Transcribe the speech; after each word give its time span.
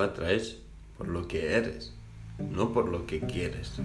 Atraes 0.00 0.58
por 0.96 1.08
lo 1.08 1.26
que 1.28 1.54
eres, 1.54 1.92
no 2.38 2.72
por 2.72 2.88
lo 2.88 3.06
que 3.06 3.20
quieres. 3.20 3.80